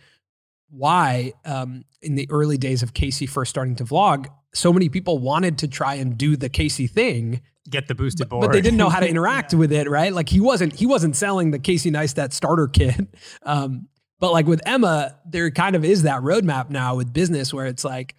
[0.70, 5.18] why um, in the early days of Casey first starting to vlog, so many people
[5.18, 8.42] wanted to try and do the Casey thing, Get the boosted board.
[8.42, 10.12] but they didn't know how to interact with it, right?
[10.12, 12.94] Like he wasn't he wasn't selling the Casey Neistat starter kit.
[13.42, 17.66] Um, but like with Emma, there kind of is that roadmap now with business where
[17.66, 18.14] it's like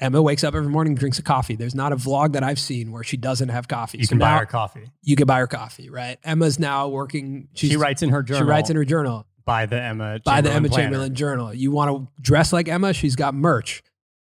[0.00, 1.56] Emma wakes up every morning, drinks a coffee.
[1.56, 3.98] There's not a vlog that I've seen where she doesn't have coffee.
[3.98, 4.90] You So can buy her coffee.
[5.02, 6.18] You can buy her coffee, right?
[6.24, 7.48] Emma's now working.
[7.54, 8.42] She's, She writes in her journal.
[8.42, 10.82] She writes in her journal by the Emma by the Chamberlain Emma planner.
[10.84, 11.54] Chamberlain Journal.
[11.54, 12.94] You want to dress like Emma?
[12.94, 13.82] She's got merch.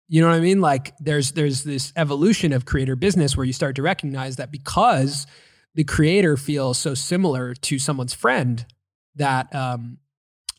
[0.09, 0.62] You know what I mean?
[0.62, 5.27] Like there's there's this evolution of creator business where you start to recognize that because
[5.74, 8.64] the creator feels so similar to someone's friend
[9.16, 9.98] that um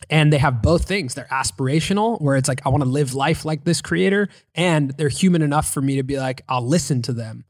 [0.10, 1.14] and they have both things.
[1.14, 5.10] They're aspirational, where it's like, I want to live life like this creator, and they're
[5.10, 7.46] human enough for me to be like, I'll listen to them.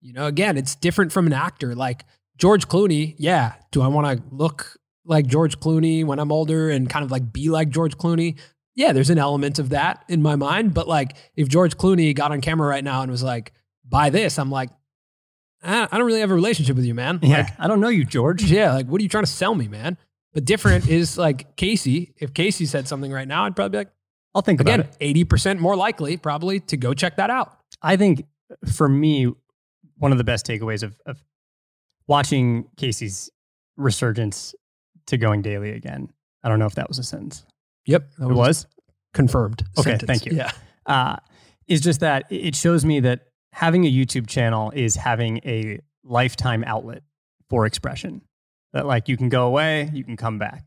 [0.00, 1.74] You know, again, it's different from an actor.
[1.74, 2.04] Like
[2.36, 3.54] George Clooney, yeah.
[3.72, 7.32] Do I want to look like George Clooney when I'm older and kind of like
[7.32, 8.38] be like George Clooney?
[8.76, 10.72] Yeah, there's an element of that in my mind.
[10.72, 13.52] But like, if George Clooney got on camera right now and was like,
[13.84, 14.70] buy this, I'm like,
[15.64, 17.18] "Ah, I don't really have a relationship with you, man.
[17.22, 18.44] Yeah, Like, I don't know you, George.
[18.44, 19.98] yeah, like, what are you trying to sell me, man?
[20.34, 22.14] But different is like Casey.
[22.18, 23.92] If Casey said something right now, I'd probably be like,
[24.34, 24.96] I'll think about it.
[25.00, 27.56] again, 80% more likely probably to go check that out.
[27.82, 28.24] I think
[28.72, 29.32] for me,
[29.96, 31.22] one of the best takeaways of, of
[32.06, 33.30] watching Casey's
[33.76, 34.54] resurgence
[35.06, 36.10] to going daily again.
[36.44, 37.44] I don't know if that was a sentence.
[37.86, 38.10] Yep.
[38.18, 38.66] That It was.
[39.14, 39.62] confirmed.
[39.78, 40.06] Okay, sentence.
[40.06, 40.36] thank you.
[40.36, 40.52] Yeah.
[40.86, 41.16] uh,
[41.66, 46.62] is just that it shows me that having a YouTube channel is having a lifetime
[46.66, 47.02] outlet
[47.50, 48.22] for expression.
[48.78, 50.64] That like you can go away, you can come back,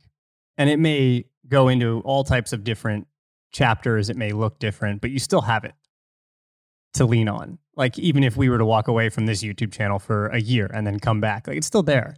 [0.57, 3.07] and it may go into all types of different
[3.53, 4.09] chapters.
[4.09, 5.71] It may look different, but you still have it
[6.95, 7.57] to lean on.
[7.77, 10.69] Like even if we were to walk away from this YouTube channel for a year
[10.73, 12.17] and then come back, like it's still there.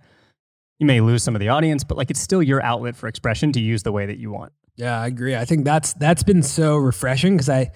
[0.79, 3.51] You may lose some of the audience, but like it's still your outlet for expression
[3.51, 4.51] to use the way that you want.
[4.75, 5.35] Yeah, I agree.
[5.35, 7.69] I think that's that's been so refreshing because I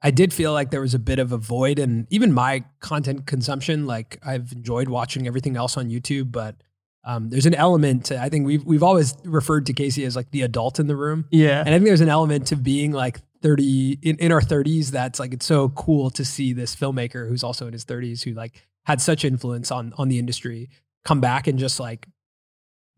[0.00, 3.26] I did feel like there was a bit of a void and even my content
[3.26, 3.84] consumption.
[3.84, 6.62] Like I've enjoyed watching everything else on YouTube, but
[7.08, 8.04] um, there's an element.
[8.06, 10.94] To, I think we've we've always referred to Casey as like the adult in the
[10.96, 11.58] room, Yeah.
[11.60, 14.90] and I think there's an element to being like 30 in, in our 30s.
[14.90, 18.32] That's like it's so cool to see this filmmaker who's also in his 30s who
[18.34, 20.68] like had such influence on on the industry
[21.04, 22.06] come back and just like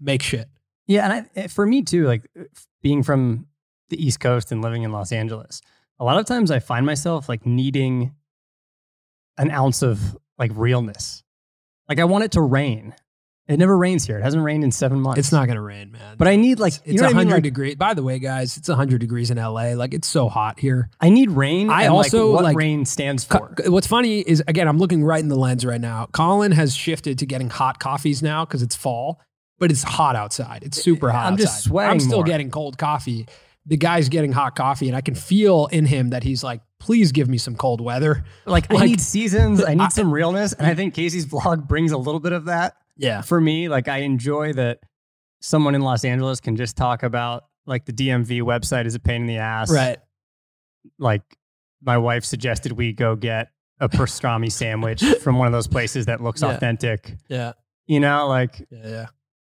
[0.00, 0.48] make shit.
[0.86, 2.44] Yeah, and I, eh, for me too, like uh,
[2.82, 3.46] being from
[3.90, 5.60] the East Coast and living in Los Angeles,
[6.00, 8.12] a lot of times I find myself like needing
[9.38, 11.22] an ounce of like realness.
[11.88, 12.94] Like I want it to rain.
[13.50, 14.18] It never rains here.
[14.18, 15.18] It hasn't rained in seven months.
[15.18, 16.16] It's not gonna rain, man.
[16.16, 17.34] But I need like it's, you it's know what I 100 mean?
[17.34, 17.74] Like, degrees.
[17.74, 19.72] By the way, guys, it's 100 degrees in LA.
[19.74, 20.88] Like it's so hot here.
[21.00, 21.68] I need rain.
[21.68, 23.70] I and, also, like, what like- rain stands Co- for.
[23.70, 26.06] What's funny is again, I'm looking right in the lens right now.
[26.12, 29.20] Colin has shifted to getting hot coffees now because it's fall,
[29.58, 30.62] but it's hot outside.
[30.62, 31.26] It's super hot.
[31.26, 31.68] I'm just outside.
[31.70, 32.24] sweating I'm still more.
[32.26, 33.26] getting cold coffee.
[33.66, 37.12] The guy's getting hot coffee, and I can feel in him that he's like, "Please
[37.12, 39.62] give me some cold weather." Like, I need seasons.
[39.68, 42.76] I need some realness, and I think Casey's vlog brings a little bit of that.
[43.00, 44.80] Yeah, for me, like I enjoy that
[45.40, 49.22] someone in Los Angeles can just talk about like the DMV website is a pain
[49.22, 49.72] in the ass.
[49.72, 49.98] right.
[50.98, 51.22] Like
[51.82, 53.48] my wife suggested we go get
[53.80, 56.48] a pastrami sandwich from one of those places that looks Yeah.
[56.50, 57.14] authentic.
[57.28, 57.52] Yeah,
[57.86, 59.06] You know, like yeah, yeah.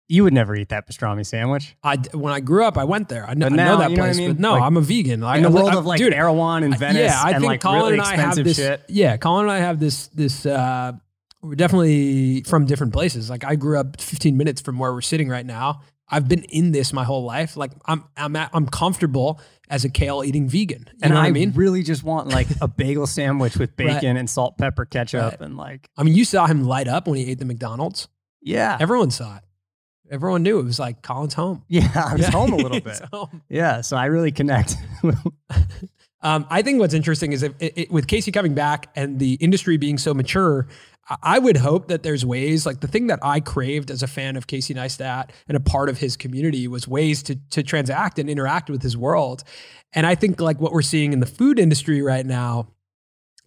[0.08, 1.76] you would never eat that pastrami sandwich.
[1.82, 3.26] I when I grew up, I went there.
[3.28, 4.30] I know, But I know that you know I place, mean?
[4.32, 5.20] but no, Like, I'm a vegan.
[5.20, 7.44] Like, In the world I- of like dude, Erewhon and Venice yeah, I and think
[7.48, 8.56] like Colin really and I have this.
[8.56, 8.82] shit.
[8.88, 10.46] Yeah, Colin and I have this this.
[10.46, 10.92] uh
[11.44, 13.28] We're definitely from different places.
[13.28, 15.82] Like I grew up 15 minutes from where we're sitting right now.
[16.08, 17.56] I've been in this my whole life.
[17.56, 20.86] Like I'm I'm at, I'm comfortable as a kale eating vegan.
[20.92, 21.52] You And know what I I mean?
[21.54, 23.94] really just want like a bagel sandwich with Right.
[23.94, 25.40] bacon and salt, pepper, ketchup, Right.
[25.40, 28.08] and like I mean, you saw him light up when he ate the McDonald's.
[28.42, 29.42] yeah, Everyone saw it.
[30.10, 31.64] Everyone knew it was like Colin's home.
[31.68, 31.90] yeah.
[31.94, 32.30] I was Yeah.
[32.30, 33.00] home a little bit.
[33.48, 34.76] Yeah, so I really connect.
[36.22, 39.34] Um, I think what's interesting is if, it, it- with Casey coming back and the
[39.34, 40.66] industry being so mature,
[41.22, 42.64] I- would hope that there's ways.
[42.66, 45.88] Like the thing that I craved as a fan of Casey Neistat and a part
[45.88, 49.44] of his community was ways to to transact and interact with his world.
[49.92, 52.68] And I think like what we're seeing in the food industry right now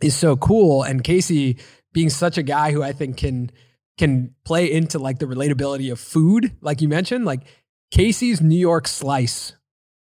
[0.02, 0.84] is so cool.
[0.84, 1.58] And Casey
[1.93, 3.50] being such a guy who I think can
[3.98, 7.41] can play into like the relatability of food, like you mentioned, like
[7.89, 9.54] Casey's New York slice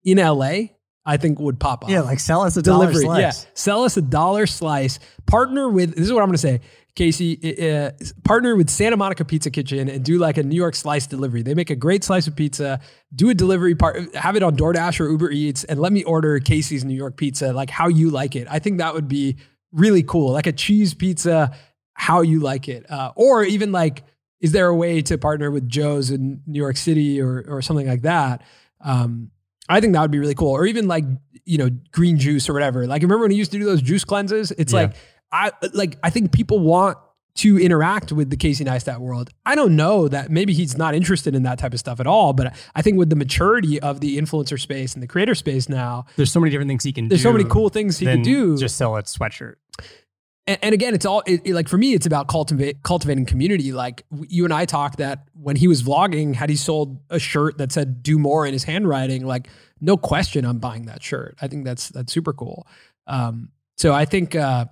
[0.04, 1.90] in LA, I think would pop up.
[1.90, 3.06] yeah, like sell us a dollar delivery.
[3.06, 3.44] slice.
[3.46, 5.00] Yeah, sell us a dollar slice.
[5.26, 6.60] Partner with this is what I'm going to say,
[6.98, 7.72] Casey.
[7.72, 7.92] Uh,
[8.26, 11.44] partner with Santa Monica Pizza Kitchen and do like a New York slice delivery.
[11.44, 12.82] They make a great slice of pizza.
[13.16, 14.14] Do a delivery part.
[14.16, 17.54] Have it on DoorDash or Uber Eats, and let me order Casey's New York pizza
[17.54, 18.48] like how you like it.
[18.50, 19.38] I think that would be
[19.72, 21.56] really cool, like a cheese pizza,
[21.94, 24.04] how you like it, uh, or even like.
[24.40, 27.88] Is there a way to partner with Joe's in New York City or or something
[27.88, 28.44] like that?
[28.82, 29.32] Um,
[29.68, 30.52] I think that would be really cool.
[30.52, 31.06] Or even like,
[31.44, 32.86] you know, green juice or whatever.
[32.86, 34.52] Like remember when he used to do those juice cleanses?
[34.52, 34.80] It's Yeah.
[34.82, 34.96] like
[35.32, 36.98] I like I think people want
[37.36, 39.30] to interact with the Casey Neistat world.
[39.46, 42.34] I don't know that maybe he's not interested in that type of stuff at all,
[42.34, 46.06] but I think with the maturity of the influencer space and the creator space now,
[46.16, 47.24] There's so many different things he can there's do.
[47.30, 48.58] so many cool things he can do.
[48.58, 49.56] Just sell a sweatshirt.
[50.48, 53.72] and, and again, it's all it, it- like for me, it's about cultivate cultivating community.
[53.72, 57.60] Like you and I talked that when he was vlogging, had he sold a shirt
[57.60, 59.48] that said "Do more" in his handwriting, like
[59.80, 61.36] no question, I'm buying that shirt.
[61.40, 62.66] I think that's that's super cool.
[63.06, 64.66] Um, so I think uh,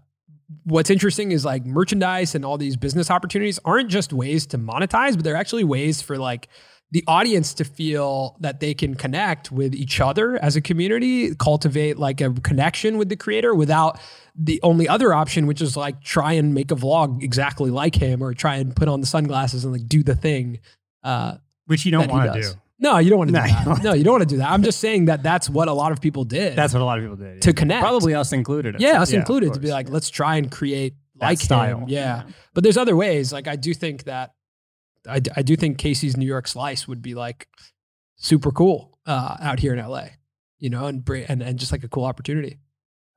[0.63, 5.15] what's interesting is like merchandise and all these business opportunities aren't just ways to monetize,
[5.15, 6.47] but they're actually ways for like
[6.91, 11.97] the audience to feel that they can connect with each other as a community, cultivate
[11.97, 13.99] like a connection with the creator without
[14.36, 18.21] the only other option, which is like try and make a vlog exactly like him
[18.21, 20.60] or try and put on the sunglasses and like do the thing.
[21.03, 22.47] Uh, Which you don't want to do.
[22.77, 23.65] No, you don't want to No, do you that.
[23.65, 23.83] don't.
[23.83, 24.49] No, you don't want to do that.
[24.51, 26.55] I'm just saying that that's what a lot of people did.
[26.57, 27.41] That's what a lot of people did.
[27.43, 27.53] to yeah.
[27.53, 27.81] connect.
[27.81, 28.75] Probably us included.
[28.79, 29.73] yeah, us of included, to be course.
[29.73, 31.79] like, let's try and create That like style.
[31.79, 31.85] him.
[31.89, 32.23] Yeah.
[32.53, 33.31] But there's other ways.
[33.31, 34.33] Like I do think that
[35.07, 37.47] I, I do think Casey's New York slice would be like
[38.17, 40.07] super cool uh, out here in LA,
[40.59, 42.57] you know, and, bra- and and just like a cool opportunity.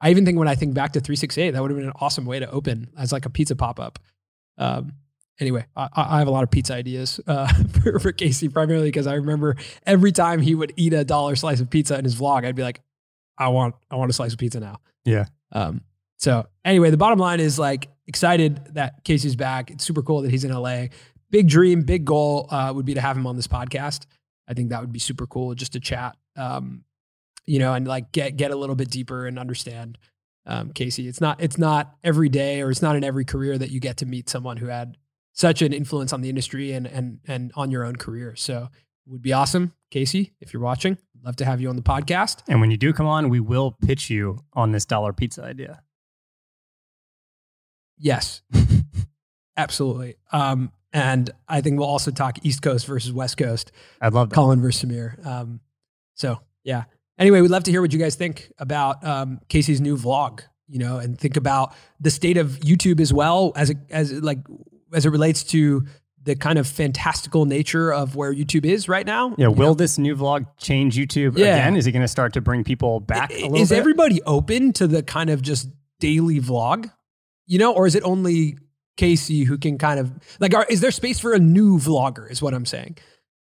[0.00, 2.24] I even think when I think back to 368, that would have been an awesome
[2.26, 3.98] way to open as like a pizza pop up.
[4.56, 4.92] Um,
[5.40, 9.06] anyway, I, I have a lot of pizza ideas uh, for, for Casey, primarily because
[9.06, 12.44] I remember every time he would eat a dollar slice of pizza in his vlog,
[12.44, 12.80] I'd be like,
[13.36, 14.80] I want I want a slice of pizza now.
[15.04, 15.26] Yeah.
[15.52, 15.82] Um,
[16.18, 19.70] so anyway, the bottom line is like excited that Casey's back.
[19.70, 20.86] It's super cool that he's in LA.
[21.30, 24.06] Big dream, big goal uh, would be to have him on this podcast.
[24.48, 26.84] I think that would be super cool just to chat, um,
[27.46, 29.98] you know, and like get get a little bit deeper and understand
[30.46, 31.06] um, Casey.
[31.06, 33.98] It's not it's not every day or it's not in every career that you get
[33.98, 34.96] to meet someone who had
[35.38, 38.34] such an influence on the industry and and and on your own career.
[38.36, 38.68] So
[39.06, 40.98] it would be awesome, Casey, if you're watching.
[41.24, 42.42] Love to have you on the podcast.
[42.48, 45.82] And when you do come on, we will pitch you on this dollar pizza idea.
[47.96, 48.42] Yes,
[49.56, 50.16] absolutely.
[50.32, 54.34] Um, and I think we'll also talk East Coast versus West Coast, I'd love that.
[54.34, 55.24] Colin versus Samir.
[55.26, 55.60] Um,
[56.14, 56.84] so yeah.
[57.18, 60.40] Anyway, we'd love to hear what you guys think about um, Casey's new vlog.
[60.70, 64.40] You know, and think about the state of YouTube as well as it, as like
[64.92, 65.84] as it relates to
[66.22, 69.34] the kind of fantastical nature of where YouTube is right now.
[69.38, 71.54] Yeah, You will know, this new vlog change YouTube Yeah.
[71.56, 71.76] again?
[71.76, 73.78] Is it going to start to bring people back a little is bit?
[73.78, 75.68] everybody open to the kind of just
[76.00, 76.90] daily vlog?
[77.46, 78.58] You know, or is it only
[78.98, 80.54] Casey who can kind of like?
[80.54, 82.30] Are, is there space for a new vlogger?
[82.30, 82.98] Is what I'm saying.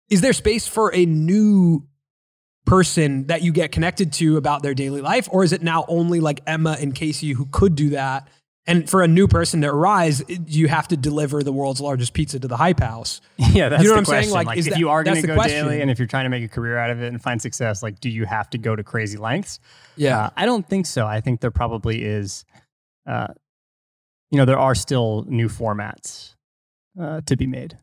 [0.09, 1.87] Is there space for a new
[2.65, 6.19] person that you get connected to about their daily life, or is it now only
[6.19, 8.27] like Emma and Casey who could do that?
[8.65, 12.39] And for a new person to arise, you have to deliver the world's largest pizza
[12.39, 13.19] to the hype house.
[13.37, 14.05] yeah, that's You know the what I'm saying?
[14.05, 14.31] question.
[14.33, 15.65] Like, Like, is if that- you are going to go question.
[15.65, 17.83] daily and if you're trying to make a career out of it and find success,
[17.83, 19.59] like, do you have to go to crazy lengths?
[19.97, 20.25] Yeah.
[20.25, 21.05] Uh, I don't think so.
[21.05, 22.45] I think there probably is,
[23.05, 23.27] uh,
[24.31, 26.35] you know, there are still new formats
[26.99, 27.77] uh, to be made.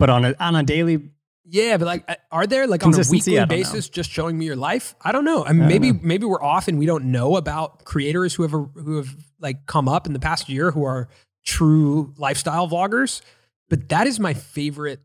[0.00, 1.10] But on a, on a daily,
[1.44, 3.56] Yeah, but like, are there like on a weekly don't know.
[3.56, 4.94] basis just showing me your life?
[5.00, 5.44] I don't know.
[5.44, 6.00] I mean, I maybe know.
[6.02, 9.08] maybe we're off and we don't know about creators who have who have
[9.40, 11.08] like come up in the past year who are
[11.44, 13.22] true lifestyle vloggers.
[13.68, 15.00] But that is my favorite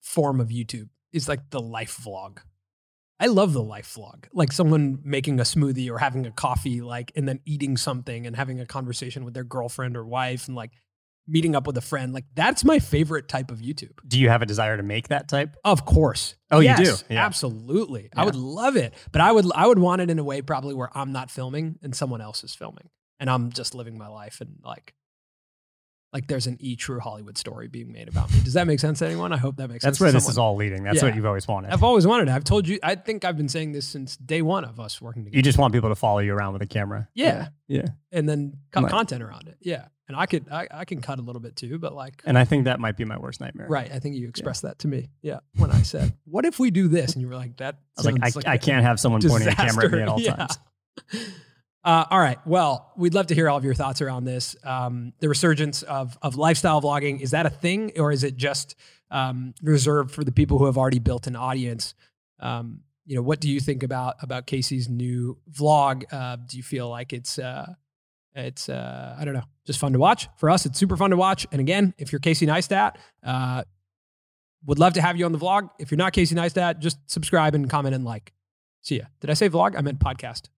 [0.00, 0.88] form of YouTube.
[1.12, 2.38] Is like the life vlog.
[3.20, 7.12] I love the life vlog, like someone making a smoothie or having a coffee, like
[7.16, 10.70] and then eating something and having a conversation with their girlfriend or wife and like
[11.28, 12.12] meeting up with a friend.
[12.12, 13.92] Like that's my favorite type of YouTube.
[14.06, 15.56] do you have a desire to make that type?
[15.64, 16.34] Of course.
[16.50, 16.94] Oh, you do?
[17.10, 17.24] Yeah.
[17.26, 18.08] Absolutely.
[18.16, 18.94] I would love it.
[19.12, 21.78] But I would I would want it in a way probably where I'm not filming
[21.82, 22.88] and someone else is filming.
[23.20, 24.94] And I'm just living my life and like
[26.14, 28.40] like there's an e true Hollywood story being made about me.
[28.40, 29.30] Does that make sense to anyone?
[29.32, 30.00] I hope that makes That's sense.
[30.00, 30.82] where to this is all leading.
[30.84, 31.04] That's Yeah.
[31.04, 31.70] what you've always wanted.
[31.70, 32.32] I've always wanted it.
[32.32, 35.24] I've told you I think I've been saying this since day one of us working
[35.24, 35.36] together.
[35.36, 37.08] you just want people to follow you around with a camera.
[37.14, 37.48] yeah.
[37.66, 37.88] Yeah.
[38.10, 38.90] And then cut Right.
[38.90, 39.58] content around it.
[39.60, 39.88] Yeah.
[40.08, 42.44] And I could I, I can cut a little bit too, but like And I
[42.44, 43.68] think that might be my worst nightmare.
[43.68, 43.92] Right.
[43.92, 45.10] I think you expressed that to me.
[45.22, 45.40] Yeah.
[45.56, 47.12] When I said, What if we do this?
[47.12, 49.48] And you were like, That I was like, I, sounds I can't have someone pointing
[49.48, 50.60] a camera at me at all disaster."
[51.12, 51.34] times.
[51.84, 52.38] Uh, all right.
[52.46, 54.56] Well, we'd love to hear all of your thoughts around this.
[54.64, 58.74] Um, the resurgence of of lifestyle vlogging is that a thing, or is it just
[59.10, 61.94] um, reserved for the people who have already built an audience?
[62.40, 66.04] Um, you know, what do you think about about Casey's new vlog?
[66.12, 67.74] Uh, do you feel like it's uh,
[68.46, 70.66] it's uh, I don't know, just fun to watch for us?
[70.66, 71.46] It's super fun to watch.
[71.52, 73.64] And again, if you're Casey Neistat, uh,
[74.66, 75.70] would love to have you on the vlog.
[75.78, 78.32] If you're not Casey Neistat, just subscribe and comment and like.
[78.82, 79.04] See ya.
[79.20, 79.76] Did I say vlog?
[79.76, 80.48] I meant podcast.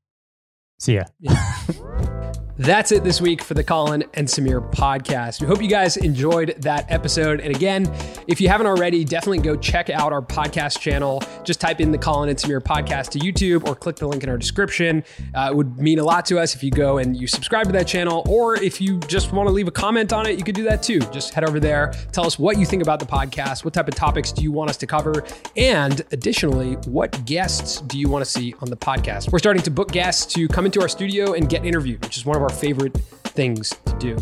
[0.78, 2.16] See ya.
[2.61, 5.40] That's it this week for the Colin and Samir podcast.
[5.40, 7.40] We hope you guys enjoyed that episode.
[7.40, 7.90] And again,
[8.26, 11.22] if you haven't already, definitely go check out our podcast channel.
[11.42, 14.28] Just type in the Colin and Samir podcast to YouTube or click the link in
[14.28, 15.02] our description.
[15.34, 17.72] Uh, it would mean a lot to us if you go and you subscribe to
[17.72, 20.54] that channel, or if you just want to leave a comment on it, you could
[20.54, 20.98] do that too.
[21.14, 23.94] Just head over there, tell us what you think about the podcast, what type of
[23.94, 25.24] topics do you want us to cover,
[25.56, 29.32] and additionally, what guests do you want to see on the podcast?
[29.32, 32.26] We're starting to book guests to come into our studio and get interviewed, which is
[32.26, 34.16] one of our favorite things to do.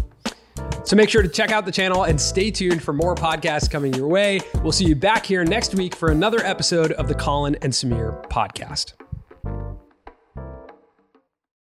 [0.84, 3.94] So make sure to check out the channel and stay tuned for more podcasts coming
[3.94, 4.40] your way.
[4.62, 8.24] We'll see you back here next week for another episode of the Colin and Samir
[8.28, 8.94] podcast.